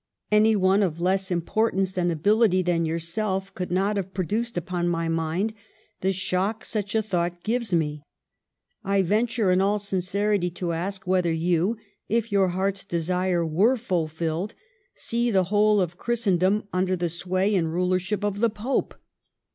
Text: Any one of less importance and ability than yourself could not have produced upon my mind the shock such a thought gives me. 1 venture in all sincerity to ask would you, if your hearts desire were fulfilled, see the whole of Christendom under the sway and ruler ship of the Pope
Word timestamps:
Any 0.31 0.55
one 0.55 0.81
of 0.81 0.99
less 0.99 1.29
importance 1.29 1.95
and 1.95 2.11
ability 2.11 2.63
than 2.63 2.87
yourself 2.87 3.53
could 3.53 3.69
not 3.71 3.97
have 3.97 4.15
produced 4.15 4.57
upon 4.57 4.87
my 4.89 5.07
mind 5.07 5.53
the 5.99 6.11
shock 6.11 6.65
such 6.65 6.95
a 6.95 7.03
thought 7.03 7.43
gives 7.43 7.71
me. 7.71 8.01
1 8.81 9.03
venture 9.03 9.51
in 9.51 9.61
all 9.61 9.77
sincerity 9.77 10.49
to 10.49 10.73
ask 10.73 11.05
would 11.05 11.27
you, 11.27 11.77
if 12.09 12.31
your 12.31 12.47
hearts 12.47 12.83
desire 12.83 13.45
were 13.45 13.77
fulfilled, 13.77 14.55
see 14.95 15.29
the 15.29 15.43
whole 15.53 15.79
of 15.79 15.99
Christendom 15.99 16.63
under 16.73 16.95
the 16.95 17.07
sway 17.07 17.53
and 17.53 17.71
ruler 17.71 17.99
ship 17.99 18.23
of 18.23 18.39
the 18.39 18.49
Pope 18.49 18.95